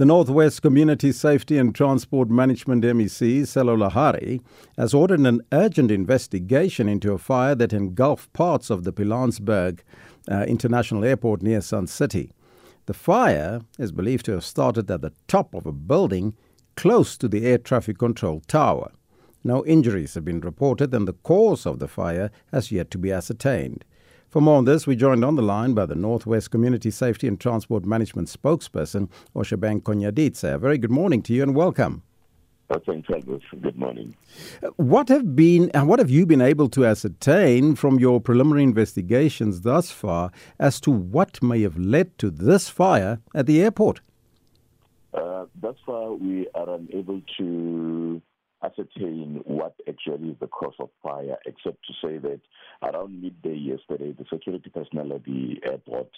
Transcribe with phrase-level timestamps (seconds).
[0.00, 4.40] The Northwest Community Safety and Transport Management MEC, Sello Lehari,
[4.78, 9.80] has ordered an urgent investigation into a fire that engulfed parts of the Pilanesberg
[10.26, 12.32] uh, International Airport near Sun City.
[12.86, 16.32] The fire is believed to have started at the top of a building
[16.78, 18.92] close to the air traffic control tower.
[19.44, 23.12] No injuries have been reported, and the cause of the fire has yet to be
[23.12, 23.84] ascertained.
[24.30, 27.40] For more on this, we joined on the line by the Northwest Community Safety and
[27.40, 30.54] Transport Management spokesperson, Oshebeng Koonyaditse.
[30.54, 32.04] A very good morning to you and welcome.
[32.86, 33.42] Thanks, Elvis.
[33.60, 34.14] Good morning.
[34.76, 39.62] What have been and what have you been able to ascertain from your preliminary investigations
[39.62, 44.00] thus far as to what may have led to this fire at the airport?
[45.12, 48.22] Uh, thus far, we are unable to
[48.62, 52.40] ascertain what actually is the cause of fire, except to say that
[52.82, 56.10] around midday yesterday, the security personnel at the airport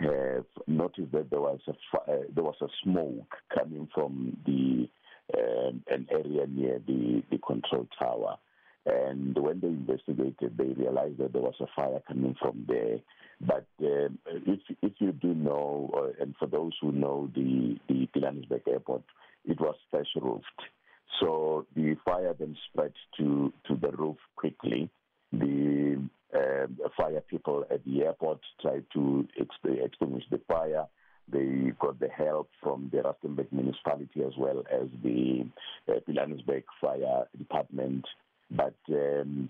[0.00, 4.88] have noticed that there was a uh, there was a smoke coming from the
[5.36, 8.36] um, an area near the, the control tower.
[8.86, 12.98] And when they investigated, they realized that there was a fire coming from there.
[13.40, 18.08] But um, if if you do know, uh, and for those who know the the
[18.14, 19.02] Pilanesberg airport,
[19.44, 20.46] it was flash roofed.
[21.18, 24.90] So the fire then spread to, to the roof quickly.
[25.32, 26.02] The
[26.34, 26.66] uh,
[26.96, 30.86] fire people at the airport tried to extinguish the fire.
[31.30, 35.46] They got the help from the Rustenburg municipality as well as the
[35.88, 38.04] uh, Pilanesberg Fire Department.
[38.50, 39.48] But um,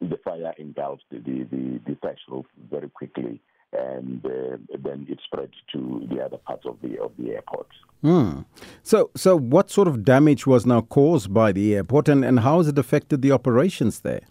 [0.00, 3.40] the fire engulfed the, the, the thatch roof very quickly
[3.72, 7.68] and uh, then it spread to the other parts of the of the airport.
[8.02, 8.44] Mm.
[8.82, 12.58] So, so what sort of damage was now caused by the airport, and, and how
[12.58, 14.22] has it affected the operations there?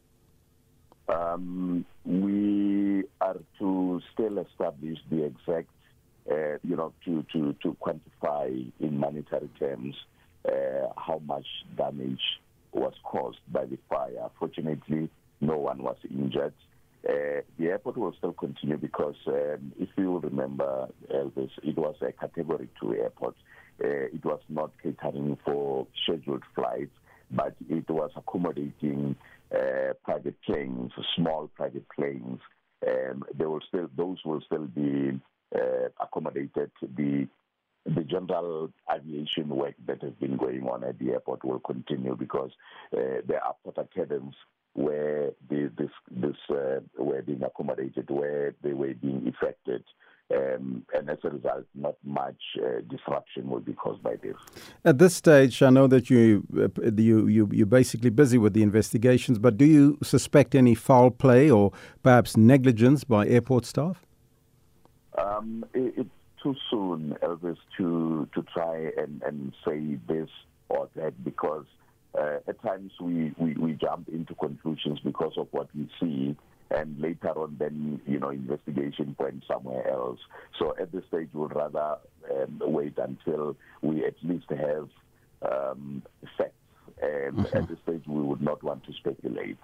[1.09, 5.69] Um, we are to still establish the exact,
[6.31, 9.95] uh, you know, to, to, to quantify in monetary terms
[10.47, 11.45] uh, how much
[11.77, 12.21] damage
[12.71, 14.29] was caused by the fire.
[14.39, 15.09] Fortunately,
[15.41, 16.53] no one was injured.
[17.07, 22.11] Uh, the airport will still continue because um, if you remember, Elvis, it was a
[22.11, 23.35] category two airport.
[23.81, 26.91] Uh, it was not catering for scheduled flights,
[27.31, 29.15] but it was accommodating
[29.55, 32.39] uh, private planes, small private planes.
[32.85, 35.19] Um, they will still; those will still be
[35.55, 36.71] uh, accommodated.
[36.81, 37.27] The
[37.85, 42.51] the general aviation work that has been going on at the airport will continue because
[42.93, 44.33] uh, there are porter cabins
[44.73, 45.26] where
[45.87, 49.83] this this uh, were being accommodated, where they were being affected.
[50.29, 54.35] Um, and as a result, not much uh, disruption will be caused by this.
[54.83, 58.61] At this stage, I know that you uh, you you you're basically busy with the
[58.61, 61.71] investigations, but do you suspect any foul play or
[62.03, 64.05] perhaps negligence by airport staff?
[65.17, 66.09] Um, it, it's
[66.43, 70.29] too soon, Elvis, to to try and, and say this
[70.67, 71.65] or that because
[72.17, 76.35] uh, at times we, we, we jump into conclusions because of what we see
[76.69, 80.19] and later on then you know investigation points somewhere else
[80.59, 81.97] so at this stage we'd rather
[82.31, 84.89] um, wait until we at least have
[85.49, 86.01] um,
[86.37, 86.53] facts
[87.01, 87.57] and mm-hmm.
[87.57, 89.57] at this stage we would not want to speculate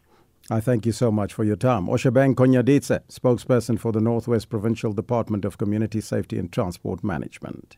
[0.50, 1.88] I thank you so much for your time.
[1.88, 7.78] Oshebeng Koonyaditse, spokesperson for the Northwest Provincial Department of Community Safety and Transport Management.